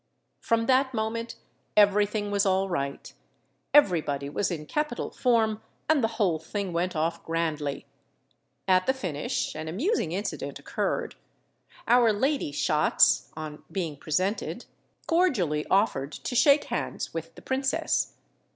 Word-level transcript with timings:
From 0.39 0.65
that 0.65 0.95
moment 0.95 1.35
everything 1.77 2.31
was 2.31 2.43
all 2.43 2.67
right; 2.67 3.13
everybody 3.71 4.29
was 4.31 4.49
in 4.49 4.65
capital 4.65 5.11
form 5.11 5.61
and 5.87 6.03
the 6.03 6.07
whole 6.17 6.39
thing 6.39 6.73
went 6.73 6.95
off 6.95 7.23
grandly. 7.23 7.85
At 8.67 8.87
the 8.87 8.95
finish 8.95 9.53
an 9.53 9.67
amusing 9.67 10.11
incident 10.11 10.57
occurred. 10.57 11.13
Our 11.87 12.11
lady 12.11 12.51
shots, 12.51 13.29
on 13.37 13.61
being 13.71 13.95
presented, 13.95 14.65
cordially 15.05 15.67
offered 15.69 16.13
to 16.13 16.33
shake 16.35 16.63
hands 16.63 17.13
with 17.13 17.35
the 17.35 17.43
princess. 17.43 18.15